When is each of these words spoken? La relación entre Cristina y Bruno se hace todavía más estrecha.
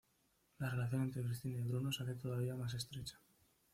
La 0.57 0.67
relación 0.67 1.03
entre 1.03 1.21
Cristina 1.21 1.59
y 1.59 1.67
Bruno 1.67 1.91
se 1.91 2.01
hace 2.01 2.15
todavía 2.15 2.55
más 2.55 2.73
estrecha. 2.73 3.19